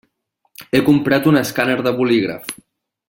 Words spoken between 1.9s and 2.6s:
bolígraf.